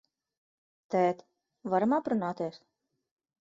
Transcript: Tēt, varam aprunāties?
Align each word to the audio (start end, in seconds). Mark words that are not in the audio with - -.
Tēt, 0.95 1.21
varam 1.75 1.95
aprunāties? 2.01 2.61